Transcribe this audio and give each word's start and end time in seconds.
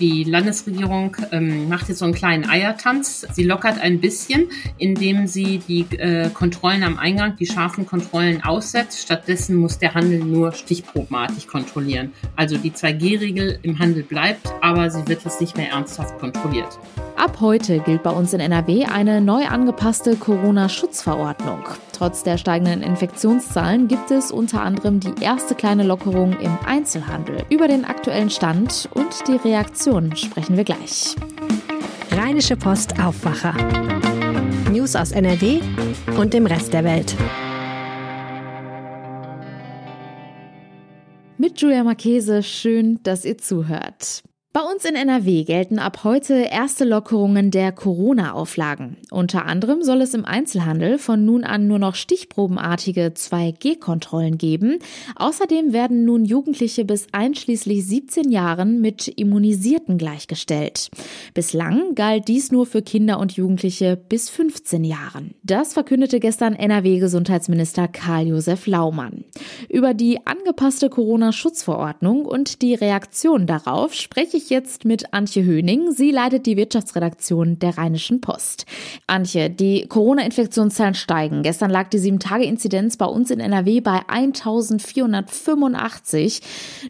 Die 0.00 0.22
Landesregierung 0.22 1.16
ähm, 1.32 1.68
macht 1.68 1.88
jetzt 1.88 1.98
so 1.98 2.04
einen 2.04 2.14
kleinen 2.14 2.48
Eiertanz. 2.48 3.26
Sie 3.32 3.42
lockert 3.42 3.80
ein 3.80 4.00
bisschen, 4.00 4.48
indem 4.78 5.26
sie 5.26 5.58
die 5.58 5.86
äh, 5.96 6.30
Kontrollen 6.30 6.84
am 6.84 6.98
Eingang, 6.98 7.36
die 7.36 7.46
scharfen 7.46 7.84
Kontrollen 7.84 8.42
aussetzt. 8.44 9.00
Stattdessen 9.00 9.56
muss 9.56 9.78
der 9.78 9.94
Handel 9.94 10.20
nur 10.20 10.52
stichprobenartig 10.52 11.48
kontrollieren. 11.48 12.12
Also 12.36 12.58
die 12.58 12.70
2G-Regel 12.70 13.58
im 13.62 13.78
Handel 13.80 14.04
bleibt, 14.04 14.52
aber 14.60 14.88
sie 14.90 15.06
wird 15.08 15.24
jetzt 15.24 15.40
nicht 15.40 15.56
mehr 15.56 15.70
ernsthaft 15.70 16.18
kontrolliert. 16.18 16.78
Ab 17.18 17.38
heute 17.40 17.80
gilt 17.80 18.04
bei 18.04 18.10
uns 18.10 18.32
in 18.32 18.38
NRW 18.38 18.84
eine 18.84 19.20
neu 19.20 19.44
angepasste 19.44 20.14
Corona-Schutzverordnung. 20.14 21.64
Trotz 21.92 22.22
der 22.22 22.38
steigenden 22.38 22.80
Infektionszahlen 22.80 23.88
gibt 23.88 24.12
es 24.12 24.30
unter 24.30 24.62
anderem 24.62 25.00
die 25.00 25.20
erste 25.20 25.56
kleine 25.56 25.82
Lockerung 25.82 26.38
im 26.38 26.56
Einzelhandel. 26.64 27.42
Über 27.50 27.66
den 27.66 27.84
aktuellen 27.84 28.30
Stand 28.30 28.88
und 28.94 29.26
die 29.26 29.34
Reaktion 29.34 30.14
sprechen 30.14 30.56
wir 30.56 30.62
gleich. 30.62 31.16
Rheinische 32.12 32.56
Post 32.56 33.00
Aufwacher. 33.02 33.54
News 34.70 34.94
aus 34.94 35.10
NRW 35.10 35.58
und 36.16 36.32
dem 36.32 36.46
Rest 36.46 36.72
der 36.72 36.84
Welt. 36.84 37.16
Mit 41.36 41.60
Julia 41.60 41.82
Marchese, 41.82 42.44
schön, 42.44 43.02
dass 43.02 43.24
ihr 43.24 43.38
zuhört. 43.38 44.22
Bei 44.58 44.64
uns 44.64 44.84
in 44.84 44.96
NRW 44.96 45.44
gelten 45.44 45.78
ab 45.78 46.02
heute 46.02 46.34
erste 46.34 46.84
Lockerungen 46.84 47.52
der 47.52 47.70
Corona-Auflagen. 47.70 48.96
Unter 49.12 49.46
anderem 49.46 49.84
soll 49.84 50.00
es 50.00 50.14
im 50.14 50.24
Einzelhandel 50.24 50.98
von 50.98 51.24
nun 51.24 51.44
an 51.44 51.68
nur 51.68 51.78
noch 51.78 51.94
stichprobenartige 51.94 53.12
2G-Kontrollen 53.14 54.36
geben. 54.36 54.80
Außerdem 55.14 55.72
werden 55.72 56.04
nun 56.04 56.24
Jugendliche 56.24 56.84
bis 56.84 57.06
einschließlich 57.12 57.86
17 57.86 58.32
Jahren 58.32 58.80
mit 58.80 59.06
Immunisierten 59.06 59.96
gleichgestellt. 59.96 60.88
Bislang 61.34 61.94
galt 61.94 62.26
dies 62.26 62.50
nur 62.50 62.66
für 62.66 62.82
Kinder 62.82 63.20
und 63.20 63.36
Jugendliche 63.36 63.96
bis 63.96 64.28
15 64.28 64.82
Jahren. 64.82 65.36
Das 65.44 65.74
verkündete 65.74 66.18
gestern 66.18 66.54
NRW-Gesundheitsminister 66.54 67.86
Karl-Josef 67.86 68.66
Laumann. 68.66 69.24
Über 69.68 69.94
die 69.94 70.26
angepasste 70.26 70.90
Corona-Schutzverordnung 70.90 72.24
und 72.24 72.60
die 72.60 72.74
Reaktion 72.74 73.46
darauf 73.46 73.94
spreche 73.94 74.36
ich 74.36 74.47
jetzt 74.50 74.84
mit 74.84 75.14
Antje 75.14 75.44
Höning. 75.44 75.92
Sie 75.92 76.10
leitet 76.10 76.46
die 76.46 76.56
Wirtschaftsredaktion 76.56 77.58
der 77.58 77.78
Rheinischen 77.78 78.20
Post. 78.20 78.66
Antje, 79.06 79.50
die 79.50 79.86
Corona-Infektionszahlen 79.88 80.94
steigen. 80.94 81.42
Gestern 81.42 81.70
lag 81.70 81.88
die 81.88 81.98
7-Tage-Inzidenz 81.98 82.96
bei 82.96 83.06
uns 83.06 83.30
in 83.30 83.40
NRW 83.40 83.80
bei 83.80 84.00
1485. 84.08 86.40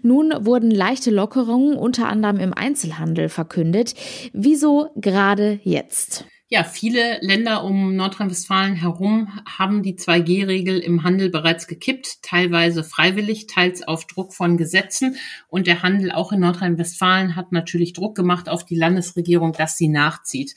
Nun 0.03 0.33
wurden 0.41 0.71
leichte 0.71 1.11
Lockerungen 1.11 1.77
unter 1.77 2.09
anderem 2.09 2.41
im 2.41 2.55
Einzelhandel 2.55 3.29
verkündet. 3.29 3.95
Wieso 4.33 4.91
gerade 4.97 5.61
jetzt? 5.63 6.25
Ja, 6.51 6.65
viele 6.65 7.19
Länder 7.21 7.63
um 7.63 7.95
Nordrhein-Westfalen 7.95 8.75
herum 8.75 9.29
haben 9.47 9.83
die 9.83 9.97
2G-Regel 9.97 10.79
im 10.79 11.03
Handel 11.03 11.29
bereits 11.29 11.67
gekippt, 11.67 12.23
teilweise 12.23 12.85
freiwillig, 12.85 13.49
teils 13.49 13.87
auf 13.87 14.07
Druck 14.07 14.33
von 14.33 14.57
Gesetzen. 14.57 15.17
Und 15.49 15.67
der 15.67 15.83
Handel 15.83 16.11
auch 16.11 16.33
in 16.33 16.41
Nordrhein-Westfalen 16.41 17.37
hat 17.37 17.53
natürlich 17.53 17.93
Druck 17.93 18.17
gemacht 18.17 18.49
auf 18.49 18.65
die 18.65 18.77
Landesregierung, 18.77 19.53
dass 19.53 19.77
sie 19.77 19.89
nachzieht. 19.89 20.55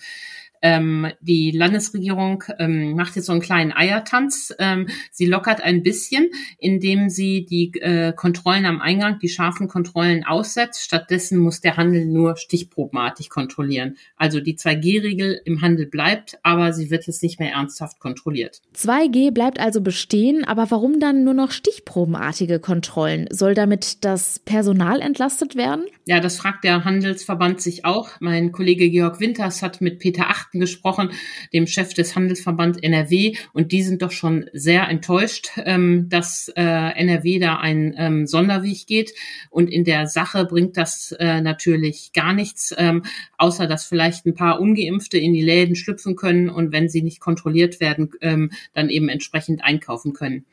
Ähm, 0.61 1.07
die 1.21 1.51
Landesregierung 1.51 2.43
ähm, 2.59 2.95
macht 2.95 3.15
jetzt 3.15 3.25
so 3.25 3.31
einen 3.31 3.41
kleinen 3.41 3.71
Eiertanz. 3.71 4.53
Ähm, 4.59 4.87
sie 5.11 5.25
lockert 5.25 5.61
ein 5.61 5.81
bisschen, 5.81 6.29
indem 6.59 7.09
sie 7.09 7.45
die 7.45 7.71
äh, 7.81 8.13
Kontrollen 8.13 8.65
am 8.65 8.79
Eingang, 8.81 9.19
die 9.19 9.29
scharfen 9.29 9.67
Kontrollen 9.67 10.23
aussetzt. 10.23 10.83
Stattdessen 10.83 11.39
muss 11.39 11.61
der 11.61 11.77
Handel 11.77 12.05
nur 12.05 12.37
stichprobenartig 12.37 13.29
kontrollieren. 13.29 13.97
Also 14.15 14.39
die 14.39 14.55
2G-Regel 14.57 15.41
im 15.45 15.61
Handel 15.61 15.87
bleibt, 15.87 16.37
aber 16.43 16.73
sie 16.73 16.91
wird 16.91 17.07
jetzt 17.07 17.23
nicht 17.23 17.39
mehr 17.39 17.53
ernsthaft 17.53 17.99
kontrolliert. 17.99 18.61
2G 18.75 19.31
bleibt 19.31 19.59
also 19.59 19.81
bestehen, 19.81 20.43
aber 20.45 20.69
warum 20.69 20.99
dann 20.99 21.23
nur 21.23 21.33
noch 21.33 21.51
stichprobenartige 21.51 22.59
Kontrollen? 22.59 23.27
Soll 23.31 23.55
damit 23.55 24.05
das 24.05 24.39
Personal 24.39 25.01
entlastet 25.01 25.55
werden? 25.55 25.85
Ja, 26.05 26.19
das 26.19 26.37
fragt 26.37 26.63
der 26.63 26.83
Handelsverband 26.83 27.61
sich 27.61 27.85
auch. 27.85 28.09
Mein 28.19 28.51
Kollege 28.51 28.89
Georg 28.89 29.19
Winters 29.19 29.61
hat 29.61 29.81
mit 29.81 29.99
Peter 29.99 30.29
Acht 30.29 30.50
gesprochen, 30.59 31.11
dem 31.53 31.67
Chef 31.67 31.93
des 31.93 32.15
Handelsverband 32.15 32.83
NRW. 32.83 33.35
Und 33.53 33.71
die 33.71 33.83
sind 33.83 34.01
doch 34.01 34.11
schon 34.11 34.49
sehr 34.53 34.87
enttäuscht, 34.89 35.49
ähm, 35.65 36.07
dass 36.09 36.51
äh, 36.55 36.61
NRW 36.61 37.39
da 37.39 37.57
einen 37.57 37.93
ähm, 37.97 38.27
Sonderweg 38.27 38.87
geht. 38.87 39.13
Und 39.49 39.69
in 39.69 39.83
der 39.83 40.07
Sache 40.07 40.45
bringt 40.45 40.77
das 40.77 41.13
äh, 41.19 41.41
natürlich 41.41 42.11
gar 42.13 42.33
nichts, 42.33 42.73
ähm, 42.77 43.03
außer 43.37 43.67
dass 43.67 43.85
vielleicht 43.85 44.25
ein 44.25 44.35
paar 44.35 44.59
Ungeimpfte 44.59 45.17
in 45.17 45.33
die 45.33 45.41
Läden 45.41 45.75
schlüpfen 45.75 46.15
können 46.15 46.49
und 46.49 46.71
wenn 46.71 46.89
sie 46.89 47.01
nicht 47.01 47.19
kontrolliert 47.19 47.79
werden, 47.79 48.11
ähm, 48.21 48.51
dann 48.73 48.89
eben 48.89 49.09
entsprechend 49.09 49.63
einkaufen 49.63 50.13
können. 50.13 50.45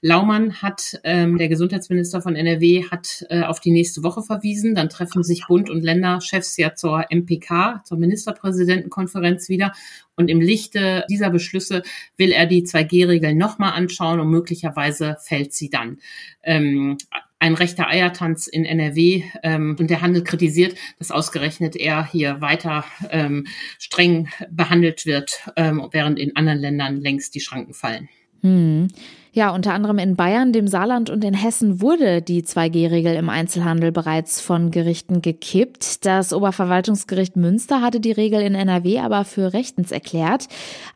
Laumann 0.00 0.62
hat, 0.62 1.00
ähm, 1.04 1.38
der 1.38 1.48
Gesundheitsminister 1.48 2.22
von 2.22 2.36
NRW, 2.36 2.84
hat 2.90 3.26
äh, 3.30 3.42
auf 3.42 3.60
die 3.60 3.70
nächste 3.70 4.02
Woche 4.02 4.22
verwiesen. 4.22 4.74
Dann 4.74 4.88
treffen 4.88 5.22
sich 5.22 5.46
Bund 5.46 5.70
und 5.70 5.82
Länderchefs 5.82 6.56
ja 6.56 6.74
zur 6.74 7.06
MPK, 7.10 7.82
zur 7.84 7.98
Ministerpräsidentenkonferenz 7.98 9.48
wieder. 9.48 9.72
Und 10.16 10.28
im 10.28 10.40
Lichte 10.40 11.04
dieser 11.08 11.30
Beschlüsse 11.30 11.82
will 12.16 12.32
er 12.32 12.46
die 12.46 12.64
2G-Regel 12.64 13.34
nochmal 13.34 13.72
anschauen 13.72 14.20
und 14.20 14.30
möglicherweise 14.30 15.16
fällt 15.20 15.52
sie 15.52 15.70
dann. 15.70 15.98
Ähm, 16.42 16.98
ein 17.38 17.54
rechter 17.54 17.88
Eiertanz 17.88 18.48
in 18.48 18.64
NRW 18.64 19.22
ähm, 19.42 19.76
und 19.78 19.90
der 19.90 20.00
Handel 20.00 20.24
kritisiert, 20.24 20.76
dass 20.98 21.10
ausgerechnet 21.10 21.76
er 21.76 22.04
hier 22.04 22.40
weiter 22.40 22.84
ähm, 23.10 23.46
streng 23.78 24.28
behandelt 24.50 25.06
wird, 25.06 25.48
ähm, 25.56 25.86
während 25.92 26.18
in 26.18 26.34
anderen 26.36 26.58
Ländern 26.58 26.96
längst 27.00 27.34
die 27.34 27.40
Schranken 27.40 27.74
fallen. 27.74 28.08
Hm. 28.42 28.88
Ja, 29.32 29.50
unter 29.50 29.72
anderem 29.72 29.98
in 29.98 30.16
Bayern, 30.16 30.52
dem 30.52 30.66
Saarland 30.66 31.10
und 31.10 31.22
in 31.22 31.34
Hessen 31.34 31.80
wurde 31.80 32.22
die 32.22 32.42
2G-Regel 32.42 33.14
im 33.14 33.28
Einzelhandel 33.28 33.92
bereits 33.92 34.40
von 34.40 34.70
Gerichten 34.70 35.22
gekippt. 35.22 36.04
Das 36.04 36.32
Oberverwaltungsgericht 36.32 37.36
Münster 37.36 37.80
hatte 37.80 38.00
die 38.00 38.10
Regel 38.10 38.40
in 38.40 38.56
NRW 38.56 38.98
aber 38.98 39.24
für 39.24 39.52
rechtens 39.52 39.92
erklärt. 39.92 40.48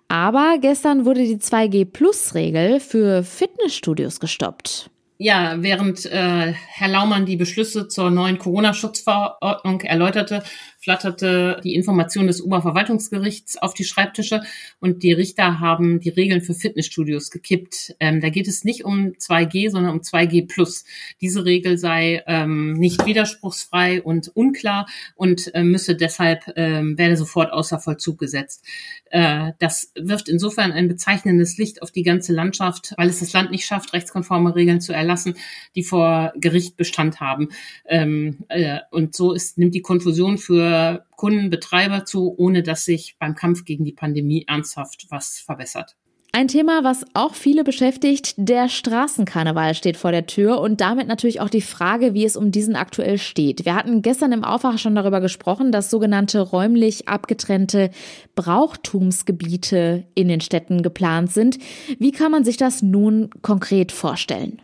Aber 0.08 0.56
gestern 0.60 1.04
wurde 1.04 1.22
die 1.22 1.36
2G-Plus-Regel 1.36 2.80
für 2.80 3.22
Fitnessstudios 3.22 4.18
gestoppt. 4.18 4.90
Ja, 5.18 5.54
während 5.58 6.04
äh, 6.06 6.52
Herr 6.52 6.88
Laumann 6.88 7.26
die 7.26 7.36
Beschlüsse 7.36 7.86
zur 7.86 8.10
neuen 8.10 8.38
Corona-Schutzverordnung 8.40 9.82
erläuterte, 9.82 10.42
flatterte 10.82 11.60
die 11.62 11.74
Information 11.74 12.26
des 12.26 12.42
Oberverwaltungsgerichts 12.42 13.56
auf 13.56 13.72
die 13.72 13.84
Schreibtische 13.84 14.42
und 14.80 15.04
die 15.04 15.12
Richter 15.12 15.60
haben 15.60 16.00
die 16.00 16.08
Regeln 16.08 16.42
für 16.42 16.54
Fitnessstudios 16.54 17.30
gekippt. 17.30 17.94
Ähm, 18.00 18.20
da 18.20 18.30
geht 18.30 18.48
es 18.48 18.64
nicht 18.64 18.84
um 18.84 19.12
2G, 19.12 19.70
sondern 19.70 19.92
um 19.92 20.00
2G 20.00 20.48
plus. 20.48 20.84
Diese 21.20 21.44
Regel 21.44 21.78
sei 21.78 22.24
ähm, 22.26 22.72
nicht 22.72 23.06
widerspruchsfrei 23.06 24.02
und 24.02 24.32
unklar 24.34 24.88
und 25.14 25.54
äh, 25.54 25.62
müsse 25.62 25.94
deshalb 25.94 26.52
ähm, 26.56 26.98
werde 26.98 27.16
sofort 27.16 27.52
außer 27.52 27.78
Vollzug 27.78 28.18
gesetzt. 28.18 28.64
Äh, 29.10 29.52
das 29.60 29.92
wirft 29.94 30.28
insofern 30.28 30.72
ein 30.72 30.88
bezeichnendes 30.88 31.58
Licht 31.58 31.80
auf 31.82 31.92
die 31.92 32.02
ganze 32.02 32.32
Landschaft, 32.32 32.92
weil 32.96 33.08
es 33.08 33.20
das 33.20 33.32
Land 33.32 33.52
nicht 33.52 33.66
schafft, 33.66 33.92
rechtskonforme 33.92 34.56
Regeln 34.56 34.80
zu 34.80 34.92
erlassen, 34.92 35.36
die 35.76 35.84
vor 35.84 36.32
Gericht 36.36 36.76
Bestand 36.76 37.20
haben. 37.20 37.50
Ähm, 37.86 38.38
äh, 38.48 38.78
und 38.90 39.14
so 39.14 39.32
ist, 39.32 39.58
nimmt 39.58 39.76
die 39.76 39.82
Konfusion 39.82 40.38
für 40.38 40.71
Kunden, 41.16 41.50
Betreiber 41.50 42.04
zu, 42.04 42.34
ohne 42.36 42.62
dass 42.62 42.84
sich 42.84 43.16
beim 43.18 43.34
Kampf 43.34 43.64
gegen 43.64 43.84
die 43.84 43.92
Pandemie 43.92 44.44
ernsthaft 44.46 45.06
was 45.10 45.38
verbessert. 45.38 45.96
Ein 46.34 46.48
Thema, 46.48 46.82
was 46.82 47.04
auch 47.12 47.34
viele 47.34 47.62
beschäftigt, 47.62 48.32
der 48.38 48.70
Straßenkarneval 48.70 49.74
steht 49.74 49.98
vor 49.98 50.12
der 50.12 50.26
Tür 50.26 50.62
und 50.62 50.80
damit 50.80 51.06
natürlich 51.06 51.42
auch 51.42 51.50
die 51.50 51.60
Frage, 51.60 52.14
wie 52.14 52.24
es 52.24 52.38
um 52.38 52.50
diesen 52.50 52.74
aktuell 52.74 53.18
steht. 53.18 53.66
Wir 53.66 53.74
hatten 53.74 54.00
gestern 54.00 54.32
im 54.32 54.42
Aufwacher 54.42 54.78
schon 54.78 54.94
darüber 54.94 55.20
gesprochen, 55.20 55.72
dass 55.72 55.90
sogenannte 55.90 56.40
räumlich 56.40 57.06
abgetrennte 57.06 57.90
Brauchtumsgebiete 58.34 60.04
in 60.14 60.28
den 60.28 60.40
Städten 60.40 60.82
geplant 60.82 61.30
sind. 61.30 61.58
Wie 61.98 62.12
kann 62.12 62.32
man 62.32 62.44
sich 62.44 62.56
das 62.56 62.80
nun 62.80 63.28
konkret 63.42 63.92
vorstellen? 63.92 64.62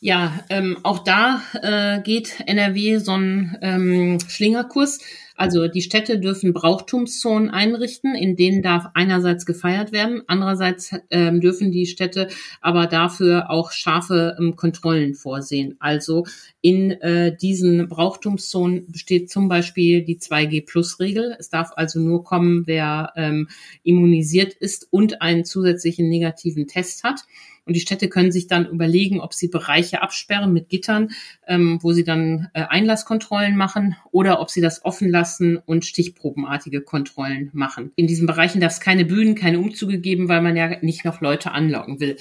Ja, 0.00 0.40
ähm, 0.50 0.78
auch 0.82 0.98
da 0.98 1.42
äh, 1.62 2.02
geht 2.02 2.40
NRW 2.44 2.98
so 2.98 3.12
ein 3.12 3.56
ähm, 3.62 4.18
Schlingerkurs. 4.28 4.98
Also 5.36 5.66
die 5.66 5.82
Städte 5.82 6.20
dürfen 6.20 6.52
Brauchtumszonen 6.52 7.50
einrichten, 7.50 8.14
in 8.14 8.36
denen 8.36 8.62
darf 8.62 8.86
einerseits 8.94 9.46
gefeiert 9.46 9.90
werden, 9.90 10.22
andererseits 10.28 10.94
ähm, 11.10 11.40
dürfen 11.40 11.72
die 11.72 11.86
Städte 11.86 12.28
aber 12.60 12.86
dafür 12.86 13.50
auch 13.50 13.72
scharfe 13.72 14.36
ähm, 14.38 14.54
Kontrollen 14.54 15.14
vorsehen. 15.14 15.76
Also 15.80 16.24
in 16.60 16.92
äh, 16.92 17.36
diesen 17.36 17.88
Brauchtumszonen 17.88 18.90
besteht 18.90 19.30
zum 19.30 19.48
Beispiel 19.48 20.04
die 20.04 20.18
2G-Plus-Regel. 20.18 21.36
Es 21.38 21.50
darf 21.50 21.72
also 21.74 21.98
nur 21.98 22.22
kommen, 22.22 22.66
wer 22.66 23.12
ähm, 23.16 23.48
immunisiert 23.82 24.54
ist 24.54 24.86
und 24.90 25.20
einen 25.20 25.44
zusätzlichen 25.44 26.08
negativen 26.08 26.68
Test 26.68 27.02
hat. 27.02 27.24
Und 27.66 27.74
die 27.74 27.80
Städte 27.80 28.08
können 28.08 28.30
sich 28.30 28.46
dann 28.46 28.66
überlegen, 28.66 29.20
ob 29.20 29.32
sie 29.32 29.48
Bereiche 29.48 30.02
absperren 30.02 30.52
mit 30.52 30.68
Gittern, 30.68 31.10
ähm, 31.46 31.78
wo 31.80 31.92
sie 31.92 32.04
dann 32.04 32.48
äh, 32.52 32.62
Einlasskontrollen 32.62 33.56
machen 33.56 33.96
oder 34.10 34.40
ob 34.40 34.50
sie 34.50 34.60
das 34.60 34.84
offen 34.84 35.08
lassen 35.08 35.23
zulassen 35.24 35.58
und 35.64 35.84
stichprobenartige 35.84 36.82
Kontrollen 36.82 37.50
machen. 37.52 37.92
In 37.96 38.06
diesen 38.06 38.26
Bereichen 38.26 38.60
darf 38.60 38.72
es 38.72 38.80
keine 38.80 39.04
Bühnen, 39.04 39.34
keine 39.34 39.58
Umzüge 39.58 39.98
geben, 39.98 40.28
weil 40.28 40.42
man 40.42 40.56
ja 40.56 40.78
nicht 40.82 41.04
noch 41.04 41.20
Leute 41.20 41.52
anlocken 41.52 42.00
will. 42.00 42.16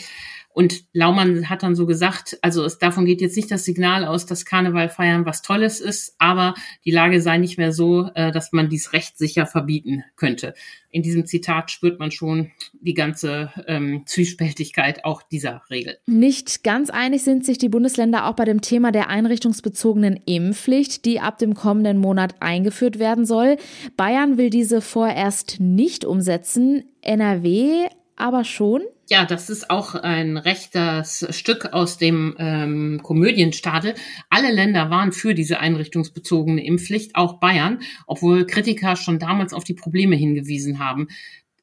Und 0.54 0.86
Laumann 0.94 1.50
hat 1.50 1.64
dann 1.64 1.76
so 1.76 1.88
gesagt, 1.88 2.38
also 2.42 2.64
es, 2.64 2.78
davon 2.78 3.06
geht 3.06 3.22
jetzt 3.22 3.36
nicht 3.36 3.50
das 3.50 3.66
Signal 3.66 4.06
aus, 4.06 4.28
dass 4.28 4.46
Karneval 4.46 4.88
feiern 4.88 5.26
was 5.26 5.42
Tolles 5.42 5.82
ist, 5.82 6.16
aber 6.20 6.54
die 6.86 6.92
Lage 6.92 7.22
sei 7.22 7.40
nicht 7.40 7.58
mehr 7.58 7.74
so, 7.74 8.10
äh, 8.14 8.32
dass 8.32 8.52
man 8.52 8.70
dies 8.70 8.94
rechtssicher 8.94 9.48
verbieten 9.48 10.04
könnte. 10.16 10.54
In 10.92 11.02
diesem 11.02 11.26
Zitat 11.26 11.72
spürt 11.72 12.00
man 12.00 12.12
schon 12.12 12.52
die 12.74 12.94
ganze 12.94 13.52
ähm, 13.66 14.04
Zwiespältigkeit 14.06 15.06
auch 15.06 15.24
dieser 15.24 15.64
Regel. 15.72 15.98
Nicht 16.06 16.64
ganz 16.64 16.92
einig 16.92 17.24
sind 17.24 17.46
sich 17.46 17.58
die 17.58 17.70
Bundesländer 17.70 18.28
auch 18.28 18.36
bei 18.36 18.46
dem 18.46 18.62
Thema 18.62 18.92
der 18.92 19.10
einrichtungsbezogenen 19.10 20.20
Impfpflicht, 20.26 21.04
die 21.06 21.20
ab 21.20 21.40
dem 21.40 21.56
kommenden 21.56 21.98
Monat 21.98 22.36
eingeführt 22.42 23.00
werden 23.00 23.26
soll. 23.26 23.58
Bayern 23.98 24.38
will 24.38 24.52
diese 24.52 24.82
vorerst 24.82 25.60
nicht 25.60 26.06
umsetzen, 26.06 26.84
NRW 27.02 27.88
aber 28.16 28.44
schon. 28.44 28.84
Ja, 29.10 29.26
das 29.26 29.50
ist 29.50 29.70
auch 29.70 29.96
ein 29.96 30.38
rechtes 30.38 31.28
Stück 31.32 31.74
aus 31.74 31.98
dem 31.98 32.36
ähm, 32.40 33.02
Komödienstadel. 33.04 33.96
Alle 34.30 34.50
Länder 34.50 34.90
waren 34.90 35.12
für 35.12 35.34
diese 35.34 35.60
einrichtungsbezogene 35.60 36.66
Impfpflicht, 36.66 37.16
auch 37.16 37.40
Bayern, 37.42 37.80
obwohl 38.08 38.46
Kritiker 38.46 38.96
schon 38.96 39.20
damals 39.20 39.54
auf 39.54 39.66
die 39.66 39.74
Probleme 39.74 40.16
hingewiesen 40.16 40.80
haben. 40.80 41.10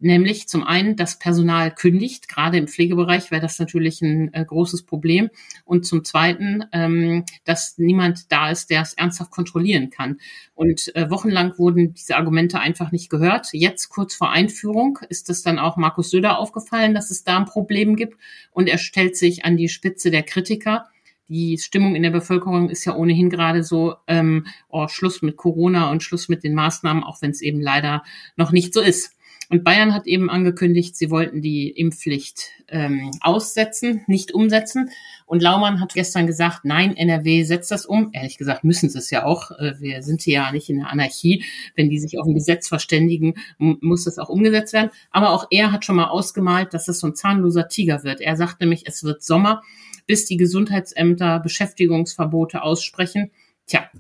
Nämlich 0.02 0.48
zum 0.48 0.64
einen, 0.64 0.96
das 0.96 1.18
Personal 1.18 1.74
kündigt, 1.74 2.26
gerade 2.26 2.56
im 2.56 2.68
Pflegebereich 2.68 3.30
wäre 3.30 3.42
das 3.42 3.58
natürlich 3.58 4.00
ein 4.00 4.32
äh, 4.32 4.44
großes 4.44 4.84
Problem. 4.84 5.28
Und 5.66 5.84
zum 5.84 6.04
zweiten, 6.04 6.64
ähm, 6.72 7.26
dass 7.44 7.76
niemand 7.76 8.32
da 8.32 8.50
ist, 8.50 8.70
der 8.70 8.80
es 8.80 8.94
ernsthaft 8.94 9.30
kontrollieren 9.30 9.90
kann. 9.90 10.18
Und 10.54 10.94
äh, 10.96 11.10
wochenlang 11.10 11.58
wurden 11.58 11.92
diese 11.92 12.16
Argumente 12.16 12.58
einfach 12.60 12.92
nicht 12.92 13.10
gehört. 13.10 13.48
Jetzt 13.52 13.90
kurz 13.90 14.14
vor 14.14 14.30
Einführung 14.30 14.98
ist 15.10 15.28
es 15.28 15.42
dann 15.42 15.58
auch 15.58 15.76
Markus 15.76 16.10
Söder 16.10 16.38
aufgefallen, 16.38 16.94
dass 16.94 17.10
es 17.10 17.22
da 17.22 17.36
ein 17.36 17.44
Problem 17.44 17.94
gibt. 17.94 18.18
Und 18.52 18.68
er 18.68 18.78
stellt 18.78 19.18
sich 19.18 19.44
an 19.44 19.58
die 19.58 19.68
Spitze 19.68 20.10
der 20.10 20.22
Kritiker 20.22 20.86
die 21.30 21.58
Stimmung 21.58 21.94
in 21.94 22.02
der 22.02 22.10
Bevölkerung 22.10 22.70
ist 22.70 22.84
ja 22.84 22.96
ohnehin 22.96 23.30
gerade 23.30 23.62
so, 23.62 23.94
ähm, 24.08 24.48
oh, 24.68 24.88
Schluss 24.88 25.22
mit 25.22 25.36
Corona 25.36 25.88
und 25.92 26.02
Schluss 26.02 26.28
mit 26.28 26.42
den 26.42 26.54
Maßnahmen, 26.54 27.04
auch 27.04 27.22
wenn 27.22 27.30
es 27.30 27.40
eben 27.40 27.60
leider 27.60 28.02
noch 28.36 28.50
nicht 28.50 28.74
so 28.74 28.80
ist. 28.80 29.14
Und 29.50 29.64
Bayern 29.64 29.92
hat 29.92 30.06
eben 30.06 30.30
angekündigt, 30.30 30.94
sie 30.96 31.10
wollten 31.10 31.42
die 31.42 31.70
Impfpflicht 31.70 32.52
ähm, 32.68 33.10
aussetzen, 33.20 34.04
nicht 34.06 34.32
umsetzen. 34.32 34.90
Und 35.26 35.42
Laumann 35.42 35.80
hat 35.80 35.92
gestern 35.92 36.28
gesagt, 36.28 36.64
nein, 36.64 36.96
NRW 36.96 37.42
setzt 37.42 37.72
das 37.72 37.84
um. 37.84 38.10
Ehrlich 38.12 38.38
gesagt 38.38 38.62
müssen 38.62 38.88
sie 38.88 38.98
es 38.98 39.10
ja 39.10 39.24
auch. 39.24 39.50
Äh, 39.58 39.74
wir 39.80 40.04
sind 40.04 40.22
hier 40.22 40.34
ja 40.34 40.52
nicht 40.52 40.70
in 40.70 40.78
der 40.78 40.88
Anarchie. 40.88 41.44
Wenn 41.74 41.90
die 41.90 41.98
sich 41.98 42.16
auf 42.20 42.28
ein 42.28 42.34
Gesetz 42.34 42.68
verständigen, 42.68 43.34
muss 43.58 44.04
das 44.04 44.20
auch 44.20 44.28
umgesetzt 44.28 44.72
werden. 44.72 44.90
Aber 45.10 45.30
auch 45.30 45.48
er 45.50 45.72
hat 45.72 45.84
schon 45.84 45.96
mal 45.96 46.10
ausgemalt, 46.10 46.72
dass 46.72 46.84
das 46.84 47.00
so 47.00 47.08
ein 47.08 47.16
zahnloser 47.16 47.66
Tiger 47.66 48.04
wird. 48.04 48.20
Er 48.20 48.36
sagt 48.36 48.60
nämlich, 48.60 48.84
es 48.86 49.02
wird 49.02 49.24
Sommer, 49.24 49.64
bis 50.06 50.26
die 50.26 50.36
Gesundheitsämter 50.36 51.40
Beschäftigungsverbote 51.40 52.62
aussprechen. 52.62 53.32
Tja, 53.66 53.90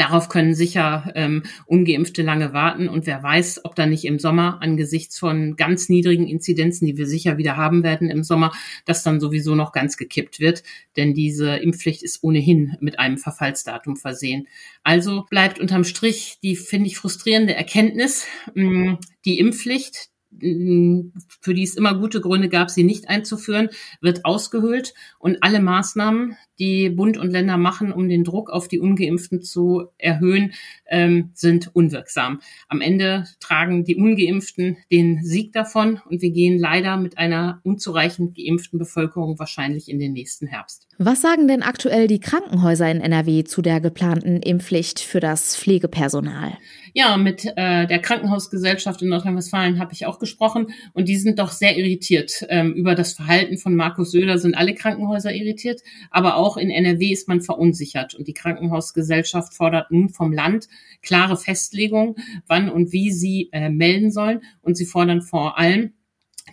Darauf 0.00 0.30
können 0.30 0.54
sicher 0.54 1.12
ähm, 1.14 1.42
ungeimpfte 1.66 2.22
lange 2.22 2.54
warten 2.54 2.88
und 2.88 3.04
wer 3.04 3.22
weiß, 3.22 3.66
ob 3.66 3.74
da 3.74 3.84
nicht 3.84 4.06
im 4.06 4.18
Sommer 4.18 4.62
angesichts 4.62 5.18
von 5.18 5.56
ganz 5.56 5.90
niedrigen 5.90 6.26
Inzidenzen, 6.26 6.86
die 6.86 6.96
wir 6.96 7.06
sicher 7.06 7.36
wieder 7.36 7.58
haben 7.58 7.82
werden 7.82 8.08
im 8.08 8.24
Sommer, 8.24 8.50
das 8.86 9.02
dann 9.02 9.20
sowieso 9.20 9.54
noch 9.54 9.72
ganz 9.72 9.98
gekippt 9.98 10.40
wird, 10.40 10.62
denn 10.96 11.12
diese 11.12 11.56
Impfpflicht 11.56 12.02
ist 12.02 12.24
ohnehin 12.24 12.78
mit 12.80 12.98
einem 12.98 13.18
Verfallsdatum 13.18 13.96
versehen. 13.96 14.48
Also 14.84 15.26
bleibt 15.28 15.60
unterm 15.60 15.84
Strich 15.84 16.38
die, 16.42 16.56
finde 16.56 16.86
ich, 16.86 16.96
frustrierende 16.96 17.54
Erkenntnis, 17.54 18.24
mh, 18.54 19.00
die 19.26 19.38
Impfpflicht, 19.38 20.08
für 20.38 21.54
die 21.54 21.62
es 21.62 21.74
immer 21.74 21.98
gute 21.98 22.20
Gründe 22.20 22.48
gab, 22.48 22.70
sie 22.70 22.84
nicht 22.84 23.08
einzuführen, 23.08 23.68
wird 24.00 24.24
ausgehöhlt 24.24 24.94
und 25.18 25.42
alle 25.42 25.60
Maßnahmen, 25.60 26.36
die 26.58 26.90
Bund 26.90 27.18
und 27.18 27.30
Länder 27.30 27.56
machen, 27.56 27.92
um 27.92 28.08
den 28.08 28.24
Druck 28.24 28.50
auf 28.50 28.68
die 28.68 28.80
Ungeimpften 28.80 29.42
zu 29.42 29.88
erhöhen, 29.98 30.52
ähm, 30.86 31.30
sind 31.34 31.74
unwirksam. 31.74 32.40
Am 32.68 32.80
Ende 32.80 33.24
tragen 33.40 33.84
die 33.84 33.96
Ungeimpften 33.96 34.76
den 34.90 35.22
Sieg 35.22 35.52
davon 35.52 36.00
und 36.08 36.22
wir 36.22 36.30
gehen 36.30 36.58
leider 36.58 36.96
mit 36.96 37.18
einer 37.18 37.60
unzureichend 37.64 38.36
geimpften 38.36 38.78
Bevölkerung 38.78 39.38
wahrscheinlich 39.38 39.88
in 39.88 39.98
den 39.98 40.12
nächsten 40.12 40.46
Herbst. 40.46 40.89
Was 41.02 41.22
sagen 41.22 41.48
denn 41.48 41.62
aktuell 41.62 42.08
die 42.08 42.20
Krankenhäuser 42.20 42.90
in 42.90 43.00
NRW 43.00 43.44
zu 43.44 43.62
der 43.62 43.80
geplanten 43.80 44.42
Impfpflicht 44.42 45.00
für 45.00 45.18
das 45.18 45.56
Pflegepersonal? 45.56 46.58
Ja, 46.92 47.16
mit 47.16 47.46
äh, 47.46 47.86
der 47.86 48.00
Krankenhausgesellschaft 48.00 49.00
in 49.00 49.08
Nordrhein-Westfalen 49.08 49.78
habe 49.78 49.94
ich 49.94 50.04
auch 50.04 50.18
gesprochen 50.18 50.66
und 50.92 51.08
die 51.08 51.16
sind 51.16 51.38
doch 51.38 51.52
sehr 51.52 51.78
irritiert 51.78 52.44
ähm, 52.50 52.74
über 52.74 52.94
das 52.94 53.14
Verhalten 53.14 53.56
von 53.56 53.74
Markus 53.76 54.10
Söder. 54.10 54.36
Sind 54.36 54.54
alle 54.54 54.74
Krankenhäuser 54.74 55.32
irritiert, 55.32 55.80
aber 56.10 56.36
auch 56.36 56.58
in 56.58 56.68
NRW 56.68 57.10
ist 57.10 57.28
man 57.28 57.40
verunsichert 57.40 58.14
und 58.14 58.28
die 58.28 58.34
Krankenhausgesellschaft 58.34 59.54
fordert 59.54 59.90
nun 59.90 60.10
vom 60.10 60.34
Land 60.34 60.68
klare 61.00 61.38
Festlegungen, 61.38 62.16
wann 62.46 62.68
und 62.68 62.92
wie 62.92 63.10
sie 63.10 63.48
äh, 63.52 63.70
melden 63.70 64.10
sollen 64.10 64.42
und 64.60 64.76
sie 64.76 64.84
fordern 64.84 65.22
vor 65.22 65.58
allem 65.58 65.94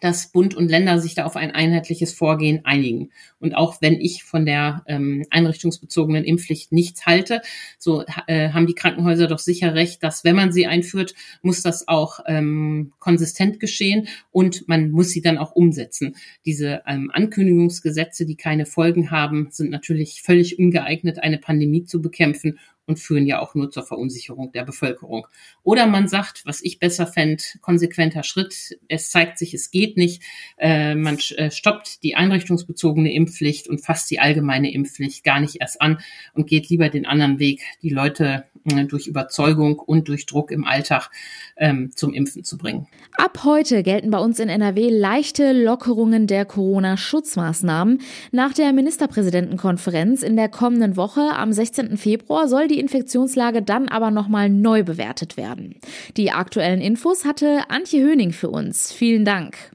dass 0.01 0.31
Bund 0.31 0.55
und 0.55 0.69
Länder 0.69 0.99
sich 0.99 1.15
da 1.15 1.25
auf 1.25 1.35
ein 1.35 1.51
einheitliches 1.51 2.13
Vorgehen 2.13 2.65
einigen. 2.65 3.11
Und 3.39 3.55
auch 3.55 3.81
wenn 3.81 3.99
ich 3.99 4.23
von 4.23 4.45
der 4.45 4.83
ähm, 4.88 5.25
einrichtungsbezogenen 5.29 6.23
Impfpflicht 6.23 6.71
nichts 6.71 7.05
halte, 7.05 7.41
so 7.77 8.03
äh, 8.27 8.49
haben 8.49 8.67
die 8.67 8.75
Krankenhäuser 8.75 9.27
doch 9.27 9.39
sicher 9.39 9.75
recht, 9.75 10.03
dass 10.03 10.23
wenn 10.23 10.35
man 10.35 10.51
sie 10.51 10.67
einführt, 10.67 11.13
muss 11.41 11.61
das 11.61 11.88
auch 11.88 12.19
ähm, 12.27 12.94
konsistent 12.99 13.59
geschehen 13.59 14.07
und 14.31 14.67
man 14.67 14.91
muss 14.91 15.09
sie 15.09 15.21
dann 15.21 15.38
auch 15.38 15.51
umsetzen. 15.51 16.15
Diese 16.45 16.81
ähm, 16.88 17.11
Ankündigungsgesetze, 17.13 18.25
die 18.25 18.35
keine 18.35 18.65
Folgen 18.65 19.11
haben, 19.11 19.47
sind 19.51 19.69
natürlich 19.69 20.21
völlig 20.21 20.59
ungeeignet, 20.59 21.19
eine 21.19 21.38
Pandemie 21.38 21.83
zu 21.83 22.01
bekämpfen 22.01 22.59
und 22.88 23.00
führen 23.00 23.28
ja 23.28 23.39
auch 23.39 23.54
nur 23.54 23.69
zur 23.69 23.84
Verunsicherung 23.84 24.51
der 24.54 24.63
Bevölkerung. 24.63 25.28
Oder 25.62 25.86
man 25.86 26.07
sagt, 26.07 26.45
was 26.45 26.63
ich 26.63 26.80
besser 26.80 27.06
fände, 27.06 27.44
konsequenter 27.62 28.24
Schritt, 28.24 28.80
es 28.88 29.12
zeigt 29.12 29.38
sich, 29.38 29.54
es 29.54 29.69
geht 29.69 29.98
nicht, 29.98 30.24
äh, 30.57 30.95
man 30.95 31.19
äh, 31.36 31.51
stoppt 31.51 32.01
die 32.04 32.16
einrichtungsbezogene 32.16 33.13
Impfpflicht 33.13 33.68
und 33.68 33.80
fasst 33.80 34.10
die 34.10 34.19
allgemeine 34.19 34.72
Impfpflicht 34.72 35.24
gar 35.24 35.39
nicht 35.39 35.57
erst 35.60 35.81
an 35.81 36.00
und 36.34 36.48
geht 36.48 36.69
lieber 36.69 36.89
den 36.89 37.06
anderen 37.06 37.39
Weg, 37.39 37.62
die 37.81 37.89
Leute 37.89 38.45
durch 38.88 39.08
Überzeugung 39.08 39.80
und 39.80 40.08
durch 40.08 40.25
Druck 40.25 40.52
im 40.52 40.64
Alltag 40.64 41.09
ähm, 41.57 41.92
zum 41.94 42.14
Impfen 42.14 42.45
zu 42.45 42.57
bringen. 42.57 42.88
Ab 43.18 43.42
heute 43.44 43.83
gelten 43.83 44.12
bei 44.12 44.19
uns 44.19 44.40
in 44.40 44.47
NRW 44.47 44.90
leichte 44.90 45.52
Lockerungen 45.52 46.28
der 46.28 46.45
Corona-Schutzmaßnahmen. 46.45 48.00
Nach 48.31 48.54
der 48.54 48.71
Ministerpräsidentenkonferenz 48.71 50.24
in 50.24 50.38
der 50.38 50.47
kommenden 50.47 50.95
Woche 50.95 51.31
am 51.36 51.52
16. 51.52 51.97
Februar 51.97 52.47
soll 52.47 52.68
die 52.68 52.78
die 52.78 52.81
Infektionslage 52.81 53.64
dann 53.64 53.90
aber 53.90 54.12
nochmal 54.12 54.50
neu 54.50 54.83
bewertet 54.83 55.36
werden. 55.36 55.76
Die 56.16 56.31
aktuellen 56.31 56.80
Infos 56.80 57.26
hatte 57.26 57.69
Antje 57.69 58.04
Höning 58.04 58.31
für 58.31 58.50
uns. 58.50 58.94
Vielen 58.94 59.26
Dank. 59.26 59.71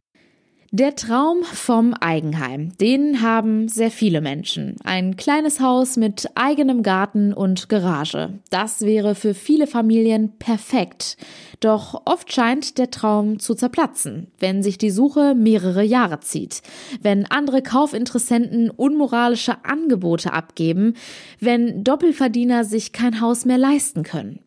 Der 0.74 0.96
Traum 0.96 1.42
vom 1.42 1.92
Eigenheim, 1.92 2.70
den 2.80 3.20
haben 3.20 3.68
sehr 3.68 3.90
viele 3.90 4.22
Menschen. 4.22 4.76
Ein 4.84 5.16
kleines 5.16 5.60
Haus 5.60 5.98
mit 5.98 6.30
eigenem 6.34 6.82
Garten 6.82 7.34
und 7.34 7.68
Garage. 7.68 8.38
Das 8.48 8.80
wäre 8.80 9.14
für 9.14 9.34
viele 9.34 9.66
Familien 9.66 10.32
perfekt. 10.38 11.18
Doch 11.60 12.00
oft 12.06 12.32
scheint 12.32 12.78
der 12.78 12.90
Traum 12.90 13.38
zu 13.38 13.54
zerplatzen, 13.54 14.28
wenn 14.38 14.62
sich 14.62 14.78
die 14.78 14.90
Suche 14.90 15.34
mehrere 15.34 15.84
Jahre 15.84 16.20
zieht, 16.20 16.62
wenn 17.02 17.26
andere 17.26 17.60
Kaufinteressenten 17.60 18.70
unmoralische 18.70 19.66
Angebote 19.66 20.32
abgeben, 20.32 20.94
wenn 21.38 21.84
Doppelverdiener 21.84 22.64
sich 22.64 22.92
kein 22.92 23.20
Haus 23.20 23.44
mehr 23.44 23.58
leisten 23.58 24.04
können. 24.04 24.40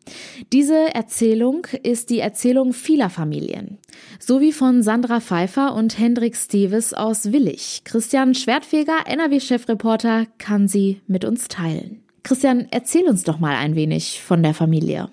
Diese 0.52 0.92
Erzählung 0.92 1.68
ist 1.84 2.10
die 2.10 2.18
Erzählung 2.18 2.72
vieler 2.72 3.10
Familien. 3.10 3.78
So 4.18 4.40
wie 4.40 4.52
von 4.52 4.82
Sandra 4.82 5.20
Pfeiffer 5.20 5.74
und 5.74 5.98
Hendrik 6.16 6.34
Steves 6.34 6.94
aus 6.94 7.30
Willig. 7.30 7.82
Christian 7.84 8.34
Schwertfeger, 8.34 9.06
NRW-Chefreporter, 9.06 10.24
kann 10.38 10.66
sie 10.66 11.02
mit 11.06 11.26
uns 11.26 11.46
teilen. 11.48 12.06
Christian, 12.22 12.68
erzähl 12.70 13.06
uns 13.06 13.22
doch 13.22 13.38
mal 13.38 13.54
ein 13.54 13.74
wenig 13.74 14.22
von 14.22 14.42
der 14.42 14.54
Familie. 14.54 15.10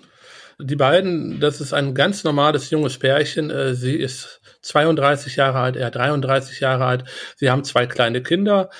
Die 0.58 0.76
beiden, 0.76 1.40
das 1.40 1.60
ist 1.60 1.74
ein 1.74 1.94
ganz 1.94 2.24
normales 2.24 2.70
junges 2.70 2.96
Pärchen. 2.96 3.50
Äh, 3.50 3.74
sie 3.74 3.96
ist 3.96 4.40
32 4.62 5.36
Jahre 5.36 5.58
alt, 5.58 5.76
er 5.76 5.90
33 5.90 6.60
Jahre 6.60 6.86
alt. 6.86 7.04
Sie 7.36 7.50
haben 7.50 7.64
zwei 7.64 7.84
kleine 7.84 8.22
Kinder. 8.22 8.70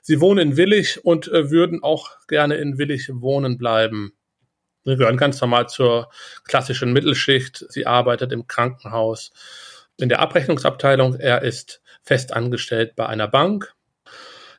Sie 0.00 0.22
wohnen 0.22 0.52
in 0.52 0.56
Willig 0.56 1.04
und 1.04 1.28
äh, 1.28 1.50
würden 1.50 1.82
auch 1.82 2.08
gerne 2.28 2.54
in 2.54 2.78
Willig 2.78 3.10
wohnen 3.12 3.58
bleiben. 3.58 4.14
Sie 4.84 4.96
gehören 4.96 5.18
ganz 5.18 5.38
normal 5.38 5.68
zur 5.68 6.10
klassischen 6.44 6.94
Mittelschicht. 6.94 7.66
Sie 7.68 7.86
arbeitet 7.86 8.32
im 8.32 8.46
Krankenhaus 8.46 9.32
in 9.98 10.08
der 10.08 10.20
Abrechnungsabteilung. 10.20 11.14
Er 11.16 11.42
ist 11.42 11.82
fest 12.02 12.32
angestellt 12.32 12.94
bei 12.96 13.06
einer 13.06 13.28
Bank. 13.28 13.74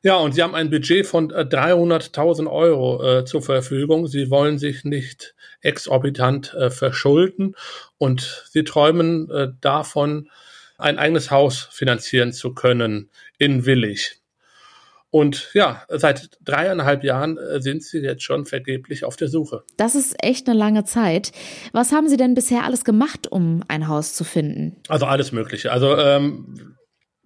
Ja, 0.03 0.17
und 0.17 0.33
sie 0.33 0.43
haben 0.43 0.53
ein 0.53 0.69
Budget 0.69 1.07
von 1.07 1.31
300.000 1.31 2.43
äh, 2.43 2.47
Euro 2.47 3.03
äh, 3.03 3.25
zur 3.25 3.41
Verfügung. 3.41 4.05
Sie 4.05 4.29
wollen 4.29 4.59
sich 4.59 4.83
nicht 4.83 5.33
exorbitant 5.61 6.53
äh, 6.53 6.69
verschulden 6.69 7.55
und 7.97 8.45
sie 8.51 8.63
träumen 8.63 9.29
äh, 9.31 9.47
davon, 9.61 10.29
ein 10.77 10.99
eigenes 10.99 11.31
Haus 11.31 11.69
finanzieren 11.71 12.33
zu 12.33 12.53
können 12.53 13.09
in 13.39 13.65
Willig. 13.65 14.21
Und 15.15 15.51
ja, 15.53 15.81
seit 15.87 16.31
dreieinhalb 16.43 17.05
Jahren 17.05 17.37
äh, 17.37 17.61
sind 17.61 17.83
Sie 17.83 17.99
jetzt 17.99 18.21
schon 18.21 18.45
vergeblich 18.45 19.05
auf 19.05 19.15
der 19.15 19.29
Suche. 19.29 19.63
Das 19.77 19.95
ist 19.95 20.13
echt 20.21 20.49
eine 20.49 20.59
lange 20.59 20.83
Zeit. 20.83 21.31
Was 21.71 21.93
haben 21.93 22.09
Sie 22.09 22.17
denn 22.17 22.33
bisher 22.33 22.65
alles 22.65 22.83
gemacht, 22.83 23.31
um 23.31 23.63
ein 23.69 23.87
Haus 23.87 24.13
zu 24.13 24.25
finden? 24.25 24.75
Also 24.89 25.05
alles 25.05 25.31
Mögliche. 25.31 25.71
Also 25.71 25.95
ähm, 25.97 26.75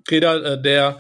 jeder, 0.08 0.54
äh, 0.54 0.62
der 0.62 1.00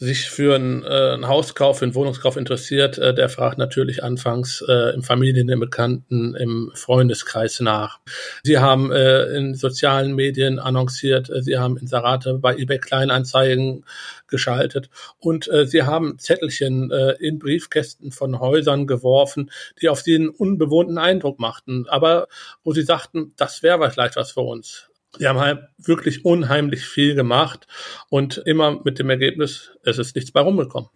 sich 0.00 0.30
für 0.30 0.54
einen, 0.54 0.82
äh, 0.82 0.86
einen 0.86 1.28
Hauskauf, 1.28 1.78
für 1.78 1.84
einen 1.84 1.94
Wohnungskauf 1.94 2.38
interessiert, 2.38 2.96
äh, 2.96 3.14
der 3.14 3.28
fragt 3.28 3.58
natürlich 3.58 4.02
anfangs 4.02 4.64
äh, 4.66 4.94
im 4.94 5.02
Familien, 5.02 5.50
im 5.50 5.60
Bekannten, 5.60 6.34
im 6.34 6.72
Freundeskreis 6.74 7.60
nach. 7.60 8.00
Sie 8.42 8.58
haben 8.58 8.90
äh, 8.90 9.24
in 9.36 9.54
sozialen 9.54 10.14
Medien 10.14 10.58
annonciert, 10.58 11.28
äh, 11.28 11.42
sie 11.42 11.58
haben 11.58 11.76
Inserate 11.76 12.34
bei 12.34 12.56
eBay 12.56 12.78
Kleinanzeigen 12.78 13.84
geschaltet 14.26 14.88
und 15.18 15.48
äh, 15.52 15.66
sie 15.66 15.82
haben 15.82 16.18
Zettelchen 16.18 16.90
äh, 16.90 17.12
in 17.20 17.38
Briefkästen 17.38 18.10
von 18.10 18.40
Häusern 18.40 18.86
geworfen, 18.86 19.50
die 19.82 19.90
auf 19.90 20.00
sie 20.00 20.14
einen 20.14 20.30
unbewohnten 20.30 20.96
Eindruck 20.96 21.38
machten, 21.38 21.86
aber 21.88 22.28
wo 22.64 22.72
sie 22.72 22.82
sagten, 22.82 23.34
das 23.36 23.62
wäre 23.62 23.90
vielleicht 23.90 24.16
was 24.16 24.30
für 24.32 24.40
uns. 24.40 24.89
Die 25.18 25.26
haben 25.26 25.40
halt 25.40 25.60
wirklich 25.78 26.24
unheimlich 26.24 26.84
viel 26.84 27.14
gemacht 27.14 27.66
und 28.08 28.38
immer 28.46 28.80
mit 28.84 28.98
dem 28.98 29.10
Ergebnis, 29.10 29.72
es 29.82 29.98
ist 29.98 30.14
nichts 30.14 30.30
bei 30.30 30.40
rumgekommen. 30.40 30.88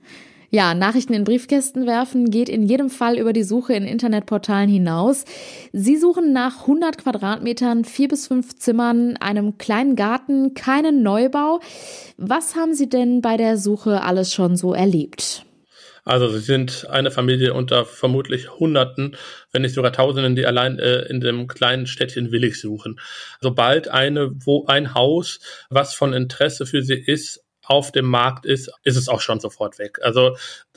Ja, 0.54 0.72
Nachrichten 0.72 1.14
in 1.14 1.24
Briefkästen 1.24 1.84
werfen 1.84 2.30
geht 2.30 2.48
in 2.48 2.62
jedem 2.62 2.88
Fall 2.88 3.18
über 3.18 3.32
die 3.32 3.42
Suche 3.42 3.72
in 3.72 3.84
Internetportalen 3.84 4.70
hinaus. 4.70 5.24
Sie 5.72 5.96
suchen 5.96 6.32
nach 6.32 6.60
100 6.60 6.98
Quadratmetern, 6.98 7.84
vier 7.84 8.06
bis 8.06 8.28
fünf 8.28 8.54
Zimmern, 8.54 9.16
einem 9.16 9.58
kleinen 9.58 9.96
Garten, 9.96 10.54
keinen 10.54 11.02
Neubau. 11.02 11.58
Was 12.18 12.54
haben 12.54 12.72
Sie 12.72 12.88
denn 12.88 13.20
bei 13.20 13.36
der 13.36 13.56
Suche 13.58 14.02
alles 14.02 14.32
schon 14.32 14.56
so 14.56 14.74
erlebt? 14.74 15.44
Also 16.04 16.28
sie 16.28 16.40
sind 16.40 16.86
eine 16.90 17.10
Familie 17.10 17.54
unter 17.54 17.86
vermutlich 17.86 18.50
Hunderten, 18.50 19.16
wenn 19.52 19.62
nicht 19.62 19.74
sogar 19.74 19.92
Tausenden, 19.92 20.36
die 20.36 20.46
allein 20.46 20.78
äh, 20.78 21.02
in 21.02 21.20
dem 21.20 21.48
kleinen 21.48 21.86
Städtchen 21.86 22.30
Willig 22.30 22.60
suchen. 22.60 23.00
Sobald 23.40 23.88
eine, 23.88 24.30
wo 24.44 24.66
ein 24.66 24.94
Haus, 24.94 25.40
was 25.70 25.94
von 25.94 26.12
Interesse 26.12 26.66
für 26.66 26.82
sie 26.82 26.94
ist, 26.98 27.42
auf 27.66 27.92
dem 27.92 28.04
Markt 28.04 28.44
ist, 28.44 28.70
ist 28.82 28.96
es 28.96 29.08
auch 29.08 29.22
schon 29.22 29.40
sofort 29.40 29.78
weg. 29.78 29.98
Also 30.02 30.36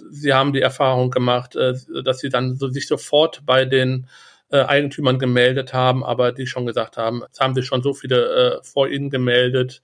sie 0.09 0.33
haben 0.33 0.53
die 0.53 0.61
Erfahrung 0.61 1.11
gemacht, 1.11 1.55
äh, 1.55 1.73
dass 2.03 2.19
sie 2.19 2.29
dann 2.29 2.55
so, 2.55 2.69
sich 2.69 2.87
sofort 2.87 3.45
bei 3.45 3.65
den 3.65 4.07
äh, 4.49 4.61
Eigentümern 4.61 5.19
gemeldet 5.19 5.73
haben, 5.73 6.05
aber 6.05 6.31
die 6.31 6.47
schon 6.47 6.65
gesagt 6.65 6.95
haben, 6.95 7.23
es 7.31 7.39
haben 7.41 7.53
sich 7.53 7.65
schon 7.65 7.83
so 7.83 7.93
viele 7.93 8.59
äh, 8.59 8.63
vor 8.63 8.87
ihnen 8.87 9.09
gemeldet. 9.09 9.81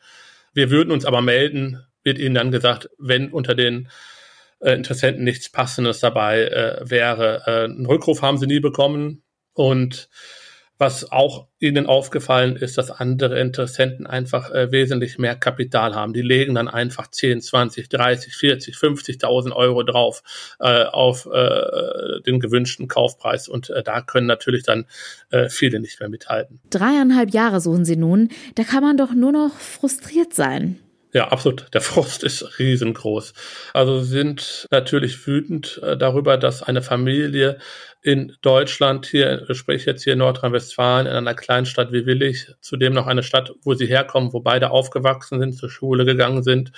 Wir 0.53 0.69
würden 0.69 0.91
uns 0.91 1.03
aber 1.05 1.21
melden, 1.21 1.83
wird 2.03 2.17
ihnen 2.17 2.35
dann 2.35 2.51
gesagt, 2.51 2.89
wenn 2.97 3.31
unter 3.31 3.55
den 3.55 3.89
äh, 4.63 4.74
Interessenten 4.74 5.24
nichts 5.24 5.51
Passendes 5.51 6.00
dabei 6.00 6.46
äh, 6.46 6.89
wäre. 6.89 7.43
Äh, 7.46 7.63
einen 7.65 7.86
Rückruf 7.86 8.22
haben 8.22 8.38
sie 8.38 8.48
nie 8.48 8.60
bekommen 8.60 9.24
und 9.53 10.10
was 10.84 11.12
auch 11.12 11.48
ihnen 11.60 11.86
aufgefallen 11.86 12.55
ist, 12.55 12.77
dass 12.77 12.91
andere 12.91 13.39
Interessenten 13.39 14.08
einfach 14.08 14.51
äh, 14.51 14.72
wesentlich 14.72 15.17
mehr 15.17 15.36
Kapital 15.36 15.96
haben. 15.96 16.13
Die 16.13 16.22
legen 16.22 16.55
dann 16.55 16.67
einfach 16.67 17.10
10, 17.10 17.41
20, 17.41 17.88
30, 17.89 18.36
40, 18.36 18.75
50.000 18.75 19.53
Euro 19.53 19.84
drauf 19.84 20.24
äh, 20.60 20.84
auf 20.86 21.25
äh, 21.32 22.22
den 22.25 22.39
gewünschten 22.39 22.88
Kaufpreis. 22.88 23.48
Und 23.48 23.70
äh, 23.70 23.84
da 23.84 24.01
können 24.01 24.27
natürlich 24.27 24.63
dann 24.63 24.86
äh, 25.29 25.48
viele 25.48 25.79
nicht 25.79 26.00
mehr 26.00 26.10
mithalten. 26.10 26.60
Dreieinhalb 26.70 27.32
Jahre 27.32 27.62
suchen 27.62 27.86
sie 27.86 27.96
nun. 27.96 28.29
Da 28.55 28.63
kann 28.63 28.84
man 28.84 28.98
doch 28.98 29.13
nur 29.13 29.32
noch 29.32 29.58
frustriert 29.58 30.34
sein. 30.34 30.79
Ja, 31.13 31.27
absolut. 31.27 31.67
Der 31.75 31.82
Frust 31.82 32.24
ist 32.24 32.58
riesengroß. 32.58 33.34
Also 33.74 34.01
sind 34.01 34.67
natürlich 34.72 35.27
wütend 35.27 35.79
äh, 35.84 35.96
darüber, 35.96 36.38
dass 36.38 36.63
eine 36.63 36.82
Familie 36.82 37.60
in 38.01 38.36
Deutschland 38.41 39.05
hier, 39.05 39.46
sprich 39.53 39.86
jetzt 39.86 40.03
hier 40.03 40.13
in 40.13 40.20
Nordrhein-Westfalen, 40.20 41.05
in 41.05 41.13
einer 41.13 41.36
Kleinstadt 41.36 41.91
wie 41.91 42.08
Willig, 42.08 42.51
zudem 42.62 42.93
noch 42.93 43.05
eine 43.05 43.22
Stadt, 43.22 43.53
wo 43.62 43.75
sie 43.75 43.86
herkommen, 43.86 44.34
wo 44.34 44.39
beide 44.39 44.72
aufgewachsen 44.72 45.39
sind, 45.39 45.53
zur 45.53 45.70
Schule 45.70 46.03
gegangen 46.03 46.41
sind, 46.41 46.72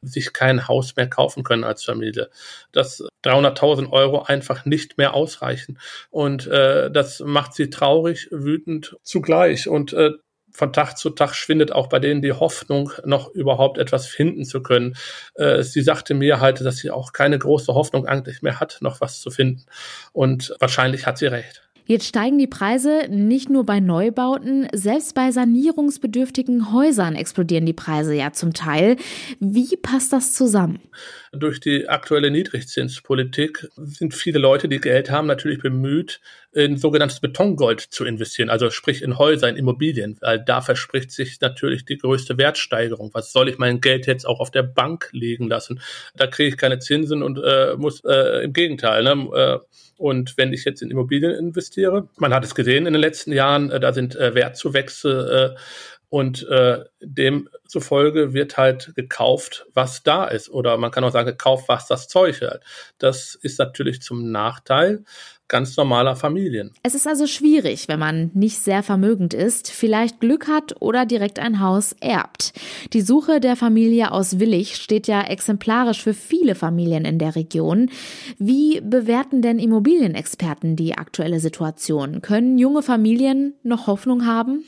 sich 0.00 0.32
kein 0.32 0.66
Haus 0.68 0.96
mehr 0.96 1.08
kaufen 1.08 1.44
können 1.44 1.62
als 1.62 1.84
Familie. 1.84 2.30
Dass 2.72 3.04
300.000 3.24 3.90
Euro 3.92 4.22
einfach 4.22 4.64
nicht 4.64 4.96
mehr 4.96 5.12
ausreichen. 5.12 5.78
Und 6.10 6.46
äh, 6.46 6.90
das 6.90 7.20
macht 7.20 7.52
sie 7.52 7.68
traurig, 7.68 8.28
wütend 8.30 8.96
zugleich. 9.02 9.68
Und 9.68 9.92
äh, 9.92 10.12
von 10.52 10.72
Tag 10.72 10.96
zu 10.96 11.10
Tag 11.10 11.34
schwindet 11.34 11.72
auch 11.72 11.88
bei 11.88 11.98
denen 11.98 12.22
die 12.22 12.32
Hoffnung, 12.32 12.92
noch 13.04 13.30
überhaupt 13.30 13.78
etwas 13.78 14.06
finden 14.06 14.44
zu 14.44 14.62
können. 14.62 14.96
Äh, 15.34 15.62
sie 15.62 15.82
sagte 15.82 16.14
mir 16.14 16.40
halt, 16.40 16.60
dass 16.60 16.76
sie 16.76 16.90
auch 16.90 17.12
keine 17.12 17.38
große 17.38 17.74
Hoffnung 17.74 18.06
eigentlich 18.06 18.42
mehr 18.42 18.60
hat, 18.60 18.78
noch 18.80 19.00
was 19.00 19.20
zu 19.20 19.30
finden. 19.30 19.64
Und 20.12 20.54
wahrscheinlich 20.60 21.06
hat 21.06 21.18
sie 21.18 21.26
recht. 21.26 21.62
Jetzt 21.84 22.06
steigen 22.06 22.38
die 22.38 22.46
Preise 22.46 23.08
nicht 23.10 23.50
nur 23.50 23.66
bei 23.66 23.80
Neubauten, 23.80 24.68
selbst 24.72 25.14
bei 25.14 25.32
sanierungsbedürftigen 25.32 26.72
Häusern 26.72 27.16
explodieren 27.16 27.66
die 27.66 27.72
Preise 27.72 28.14
ja 28.14 28.32
zum 28.32 28.52
Teil. 28.52 28.96
Wie 29.40 29.76
passt 29.76 30.12
das 30.12 30.32
zusammen? 30.32 30.80
Durch 31.34 31.60
die 31.60 31.88
aktuelle 31.88 32.30
Niedrigzinspolitik 32.30 33.66
sind 33.76 34.12
viele 34.12 34.38
Leute, 34.38 34.68
die 34.68 34.82
Geld 34.82 35.10
haben, 35.10 35.26
natürlich 35.26 35.60
bemüht, 35.60 36.20
in 36.52 36.76
sogenanntes 36.76 37.20
Betongold 37.20 37.80
zu 37.80 38.04
investieren, 38.04 38.50
also 38.50 38.68
sprich 38.68 39.00
in 39.00 39.16
Häuser, 39.16 39.48
in 39.48 39.56
Immobilien, 39.56 40.18
weil 40.20 40.44
da 40.44 40.60
verspricht 40.60 41.10
sich 41.10 41.40
natürlich 41.40 41.86
die 41.86 41.96
größte 41.96 42.36
Wertsteigerung. 42.36 43.12
Was 43.14 43.32
soll 43.32 43.48
ich 43.48 43.56
mein 43.56 43.80
Geld 43.80 44.06
jetzt 44.06 44.26
auch 44.26 44.40
auf 44.40 44.50
der 44.50 44.62
Bank 44.62 45.08
liegen 45.12 45.48
lassen? 45.48 45.80
Da 46.14 46.26
kriege 46.26 46.50
ich 46.50 46.58
keine 46.58 46.80
Zinsen 46.80 47.22
und 47.22 47.38
äh, 47.42 47.76
muss 47.78 48.04
äh, 48.04 48.44
im 48.44 48.52
Gegenteil. 48.52 49.02
Ne? 49.02 49.12
Äh, 49.34 49.58
und 49.96 50.36
wenn 50.36 50.52
ich 50.52 50.66
jetzt 50.66 50.82
in 50.82 50.90
Immobilien 50.90 51.32
investiere, 51.32 52.08
man 52.18 52.34
hat 52.34 52.44
es 52.44 52.54
gesehen 52.54 52.84
in 52.84 52.92
den 52.92 53.00
letzten 53.00 53.32
Jahren, 53.32 53.70
äh, 53.70 53.80
da 53.80 53.94
sind 53.94 54.16
äh, 54.16 54.34
Wertzuwächse 54.34 55.56
und 56.12 56.46
äh, 56.50 56.84
demzufolge 57.00 58.34
wird 58.34 58.58
halt 58.58 58.92
gekauft, 58.94 59.64
was 59.72 60.02
da 60.02 60.26
ist. 60.26 60.50
Oder 60.50 60.76
man 60.76 60.90
kann 60.90 61.04
auch 61.04 61.10
sagen, 61.10 61.30
gekauft, 61.30 61.70
was 61.70 61.86
das 61.86 62.06
Zeug 62.06 62.42
hat. 62.42 62.60
Das 62.98 63.34
ist 63.34 63.58
natürlich 63.58 64.02
zum 64.02 64.30
Nachteil 64.30 65.04
ganz 65.48 65.74
normaler 65.78 66.14
Familien. 66.14 66.72
Es 66.82 66.94
ist 66.94 67.06
also 67.06 67.26
schwierig, 67.26 67.88
wenn 67.88 67.98
man 67.98 68.30
nicht 68.34 68.58
sehr 68.58 68.82
vermögend 68.82 69.32
ist, 69.32 69.70
vielleicht 69.70 70.20
Glück 70.20 70.48
hat 70.48 70.74
oder 70.80 71.06
direkt 71.06 71.38
ein 71.38 71.60
Haus 71.60 71.94
erbt. 72.00 72.52
Die 72.92 73.00
Suche 73.00 73.40
der 73.40 73.56
Familie 73.56 74.12
aus 74.12 74.38
Willig 74.38 74.76
steht 74.76 75.08
ja 75.08 75.22
exemplarisch 75.22 76.02
für 76.02 76.12
viele 76.12 76.54
Familien 76.54 77.06
in 77.06 77.18
der 77.18 77.36
Region. 77.36 77.88
Wie 78.36 78.82
bewerten 78.82 79.40
denn 79.40 79.58
Immobilienexperten 79.58 80.76
die 80.76 80.94
aktuelle 80.94 81.40
Situation? 81.40 82.20
Können 82.20 82.58
junge 82.58 82.82
Familien 82.82 83.54
noch 83.62 83.86
Hoffnung 83.86 84.26
haben? 84.26 84.64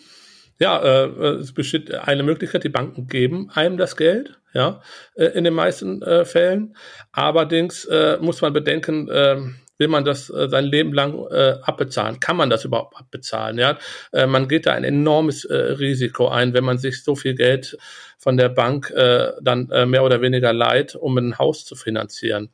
Ja, 0.59 0.81
äh, 0.83 1.07
es 1.41 1.53
besteht 1.53 1.93
eine 1.93 2.23
Möglichkeit, 2.23 2.65
die 2.65 2.69
Banken 2.69 3.09
geben 3.09 3.51
einem 3.55 3.77
das 3.77 3.97
Geld, 3.97 4.39
ja, 4.53 4.81
äh, 5.15 5.27
in 5.27 5.45
den 5.45 5.55
meisten 5.55 6.01
äh, 6.03 6.25
Fällen. 6.25 6.77
Allerdings 7.13 7.85
äh, 7.87 8.19
muss 8.21 8.41
man 8.41 8.53
bedenken, 8.53 9.09
äh, 9.09 9.37
will 9.79 9.89
man 9.89 10.05
das 10.05 10.31
äh, 10.31 10.49
sein 10.49 10.65
Leben 10.65 10.93
lang 10.93 11.27
äh, 11.31 11.57
abbezahlen? 11.63 12.21
Kann 12.21 12.37
man 12.37 12.51
das 12.51 12.65
überhaupt 12.65 12.97
abbezahlen? 12.97 13.59
Ja, 13.59 13.79
äh, 14.13 14.27
man 14.27 14.47
geht 14.47 14.67
da 14.67 14.73
ein 14.73 14.85
enormes 14.85 15.45
äh, 15.45 15.55
Risiko 15.57 16.29
ein, 16.29 16.55
wenn 16.55 16.65
man 16.65 16.79
sich 16.79 17.03
so 17.03 17.17
viel 17.17 17.35
Geld 17.35 17.77
von 18.19 18.37
der 18.37 18.49
Bank 18.49 18.91
äh, 18.91 19.33
dann 19.43 19.71
äh, 19.71 19.87
mehr 19.87 20.05
oder 20.05 20.21
weniger 20.21 20.53
leiht, 20.53 20.95
um 20.95 21.19
ein 21.19 21.39
Haus 21.39 21.65
zu 21.65 21.75
finanzieren. 21.75 22.51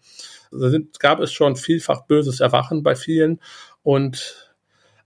Da 0.51 0.71
sind, 0.71 0.99
gab 0.99 1.21
es 1.21 1.33
schon 1.33 1.57
vielfach 1.57 2.07
böses 2.07 2.41
Erwachen 2.41 2.83
bei 2.83 2.97
vielen 2.97 3.41
und 3.83 4.55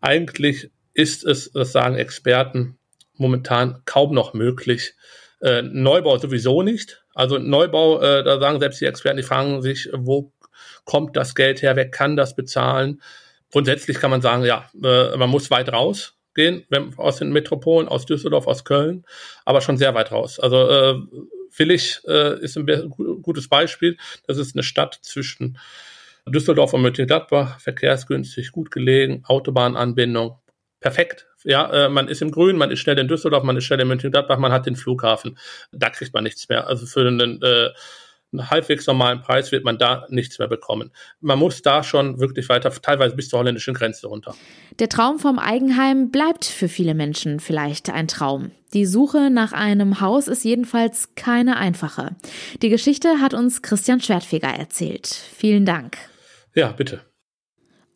eigentlich 0.01 0.71
ist 0.95 1.25
es, 1.25 1.51
das 1.53 1.73
sagen 1.73 1.97
Experten, 1.97 2.79
momentan 3.17 3.83
kaum 3.85 4.15
noch 4.15 4.35
möglich. 4.35 4.95
Äh, 5.41 5.63
Neubau 5.63 6.19
sowieso 6.19 6.63
nicht. 6.63 7.05
Also 7.15 7.39
Neubau, 7.39 8.01
äh, 8.01 8.25
da 8.25 8.41
sagen 8.41 8.61
selbst 8.61 8.81
die 8.81 8.87
Experten, 8.87 9.19
die 9.19 9.23
fragen 9.23 9.63
sich, 9.63 9.89
wo 9.93 10.33
kommt 10.85 11.17
das 11.17 11.35
Geld 11.35 11.63
her, 11.63 11.77
wer 11.77 11.91
kann 11.91 12.17
das 12.17 12.35
bezahlen? 12.35 13.03
Grundsätzlich 13.51 13.99
kann 14.01 14.11
man 14.11 14.23
sagen, 14.23 14.45
ja, 14.45 14.69
äh, 14.83 15.17
man 15.17 15.31
muss 15.31 15.51
weit 15.51 15.73
rausgehen, 15.73 16.65
wenn, 16.69 16.97
aus 16.97 17.17
den 17.19 17.33
Metropolen, 17.33 17.89
aus 17.89 18.07
Düsseldorf, 18.07 18.47
aus 18.47 18.65
Köln, 18.65 19.05
aber 19.45 19.61
schon 19.61 19.79
sehr 19.79 19.95
weit 19.95 20.13
raus. 20.13 20.41
Also 20.41 20.69
äh, 20.69 20.95
Willig 21.57 22.01
äh, 22.07 22.41
ist 22.41 22.57
ein 22.57 22.67
gutes 23.23 23.49
Beispiel. 23.49 23.97
Das 24.27 24.39
ist 24.39 24.57
eine 24.57 24.65
Stadt 24.65 24.99
zwischen 25.03 25.59
Düsseldorf 26.27 26.73
und 26.73 26.83
Mönchengladbach, 26.83 27.61
verkehrsgünstig, 27.61 28.51
gut 28.51 28.71
gelegen, 28.71 29.23
Autobahnanbindung, 29.27 30.39
perfekt. 30.81 31.29
Ja, 31.45 31.71
äh, 31.71 31.89
man 31.89 32.09
ist 32.09 32.23
im 32.23 32.31
Grün, 32.31 32.57
man 32.57 32.71
ist 32.71 32.81
schnell 32.81 32.99
in 32.99 33.09
Düsseldorf, 33.09 33.45
man 33.45 33.57
ist 33.57 33.65
schnell 33.65 33.81
in 33.81 33.89
Mönchengladbach, 33.89 34.39
man 34.39 34.53
hat 34.53 34.67
den 34.67 34.77
Flughafen. 34.77 35.39
Da 35.73 35.91
kriegt 35.91 36.15
man 36.15 36.25
nichts 36.25 36.49
mehr. 36.49 36.67
Also 36.67 36.87
für 36.87 37.07
einen 37.07 37.43
äh, 37.43 37.71
einen 38.35 38.51
halbwegs 38.51 38.87
normalen 38.87 39.21
Preis 39.21 39.53
wird 39.53 39.65
man 39.65 39.79
da 39.79 40.07
nichts 40.11 40.39
mehr 40.39 40.49
bekommen. 40.49 40.91
Man 41.21 41.39
muss 41.39 41.63
da 41.63 41.83
schon 41.83 42.19
wirklich 42.21 42.49
weiter, 42.49 42.71
teilweise 42.71 43.17
bis 43.17 43.29
zur 43.29 43.39
holländischen 43.39 43.75
Grenze 43.75 44.09
runter. 44.09 44.35
Der 44.79 44.89
Traum 44.89 45.19
vom 45.19 45.39
Eigenheim 45.39 46.11
bleibt 46.11 46.45
für 46.45 46.69
viele 46.69 46.95
Menschen 46.95 47.41
vielleicht 47.41 47.91
ein 47.91 48.09
Traum. 48.09 48.51
Die 48.73 48.87
Suche 48.87 49.31
nach 49.31 49.53
einem 49.53 50.01
Haus 50.01 50.29
ist 50.29 50.45
jedenfalls 50.45 51.15
keine 51.15 51.57
einfache. 51.57 52.17
Die 52.61 52.69
Geschichte 52.69 53.21
hat 53.21 53.35
uns 53.35 53.63
Christian 53.63 54.01
Schwertfeger 54.01 54.49
erzählt. 54.49 55.07
Vielen 55.07 55.65
Dank. 55.65 55.97
Ja, 56.55 56.73
bitte. 56.73 57.01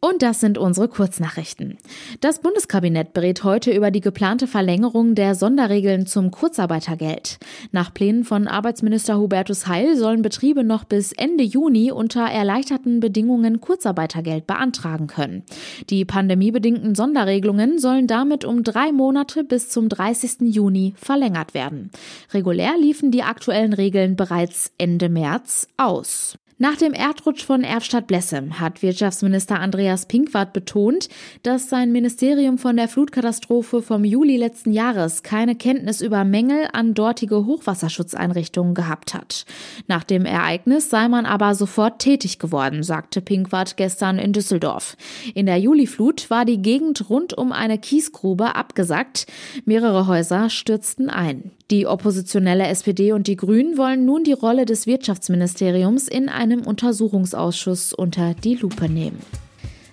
Und 0.01 0.23
das 0.23 0.39
sind 0.39 0.59
unsere 0.59 0.87
Kurznachrichten. 0.87 1.77
Das 2.21 2.41
Bundeskabinett 2.41 3.13
berät 3.15 3.43
heute 3.43 3.73
über 3.73 3.91
die 3.91 4.01
geplante 4.01 4.47
Verlängerung 4.47 5.17
der 5.17 5.35
Sonderregeln 5.35 6.07
zum 6.07 6.31
Kurzarbeitergeld. 6.31 7.39
Nach 7.73 7.93
Plänen 7.93 8.23
von 8.23 8.47
Arbeitsminister 8.47 9.19
Hubertus 9.19 9.67
Heil 9.67 9.97
sollen 9.97 10.23
Betriebe 10.23 10.63
noch 10.63 10.85
bis 10.85 11.13
Ende 11.13 11.43
Juni 11.43 11.91
unter 11.91 12.21
erleichterten 12.21 13.01
Bedingungen 13.01 13.61
Kurzarbeitergeld 13.61 14.47
beantragen 14.47 15.09
können. 15.09 15.43
Die 15.91 16.05
pandemiebedingten 16.05 16.95
Sonderregelungen 16.95 17.81
sollen 17.81 18.07
damit 18.07 18.45
um 18.45 18.63
drei 18.63 18.93
Monate 18.93 19.43
bis 19.43 19.69
zum 19.69 19.89
30. 19.89 20.43
Juni 20.43 20.95
verlängert 20.97 21.55
werden. 21.55 21.91
Regulär 22.33 22.79
liefen 22.79 23.11
die 23.11 23.25
aktuellen 23.25 23.73
Regeln 23.73 24.15
bereits 24.15 24.71
Ende 24.79 25.09
März 25.09 25.67
aus. 25.77 26.39
Nach 26.61 26.75
dem 26.75 26.93
Erdrutsch 26.93 27.45
von 27.45 27.63
Erfstadt-Blessem 27.63 28.59
hat 28.59 28.83
Wirtschaftsminister 28.83 29.61
Andreas 29.61 30.07
Pinkwart 30.07 30.53
betont, 30.53 31.09
dass 31.45 31.69
sein 31.69 31.93
Ministerium 31.93 32.59
von 32.59 32.77
der 32.77 32.89
Flutkatastrophe 32.89 33.81
vom 33.81 34.05
Juli 34.05 34.37
letzten 34.37 34.73
Jahres 34.73 35.23
keine 35.23 35.55
Kenntnis 35.55 36.01
über 36.01 36.25
Mängel 36.25 36.67
an 36.73 36.95
dortige 36.95 37.47
Hochwasserschutzeinrichtungen 37.47 38.75
gehabt 38.75 39.15
hat. 39.15 39.45
Nach 39.87 40.03
dem 40.03 40.25
Ereignis 40.25 40.91
sei 40.91 41.07
man 41.07 41.27
aber 41.27 41.55
sofort 41.55 42.01
tätig 42.01 42.41
geworden, 42.41 42.83
sagte 42.83 43.21
Pinkwart 43.21 43.77
gestern 43.77 44.19
in 44.19 44.33
Düsseldorf. 44.33 44.97
In 45.35 45.47
der 45.47 45.59
Juliflut 45.59 46.29
war 46.29 46.45
die 46.45 46.61
Gegend 46.61 47.09
rund 47.09 47.39
um 47.39 47.53
eine 47.53 47.79
Kiesgrube 47.79 48.57
abgesackt. 48.57 49.29
Mehrere 49.65 50.09
Häuser 50.09 50.51
stürzten 50.51 51.09
ein. 51.09 51.53
Die 51.71 51.87
oppositionelle 51.87 52.67
SPD 52.67 53.13
und 53.13 53.27
die 53.27 53.37
Grünen 53.37 53.77
wollen 53.77 54.07
nun 54.07 54.25
die 54.25 54.33
Rolle 54.33 54.65
des 54.65 54.87
Wirtschaftsministeriums 54.87 56.09
in 56.09 56.31
einem 56.51 56.67
Untersuchungsausschuss 56.67 57.93
unter 57.93 58.35
die 58.35 58.55
Lupe 58.55 58.89
nehmen. 58.89 59.21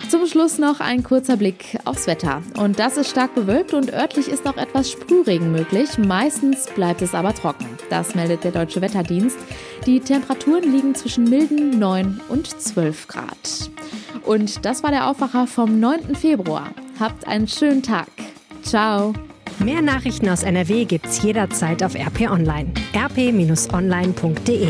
Zum 0.10 0.28
Schluss 0.28 0.60
noch 0.60 0.82
ein 0.82 1.04
kurzer 1.04 1.36
Blick 1.36 1.80
aufs 1.84 2.06
Wetter. 2.06 2.44
Und 2.58 2.78
das 2.78 2.96
ist 2.98 3.10
stark 3.10 3.34
bewölkt 3.34 3.74
und 3.74 3.92
örtlich 3.92 4.28
ist 4.28 4.48
auch 4.48 4.58
etwas 4.58 4.92
Sprühregen 4.92 5.52
möglich. 5.52 5.98
Meistens 5.98 6.68
bleibt 6.76 7.02
es 7.02 7.16
aber 7.16 7.34
trocken. 7.34 7.66
Das 7.90 8.14
meldet 8.14 8.44
der 8.44 8.52
Deutsche 8.52 8.82
Wetterdienst. 8.82 9.38
Die 9.86 10.00
Temperaturen 10.00 10.72
liegen 10.72 10.94
zwischen 10.94 11.24
milden 11.24 11.80
9 11.80 12.22
und 12.30 12.48
12 12.48 13.08
Grad. 13.08 13.72
Und 14.24 14.64
das 14.64 14.84
war 14.84 14.92
der 14.92 15.10
Aufwacher 15.10 15.48
vom 15.48 15.80
9. 15.80 16.16
Februar. 16.16 16.70
Habt 17.00 17.28
einen 17.28 17.48
schönen 17.48 17.82
Tag. 17.82 18.08
Ciao. 18.62 19.14
Mehr 19.60 19.82
Nachrichten 19.82 20.30
aus 20.30 20.44
NRW 20.44 20.86
gibt's 20.86 21.24
jederzeit 21.24 21.82
auf 21.82 21.96
RP 21.96 22.30
Online. 22.30 22.72
rp-online.de 22.96 24.68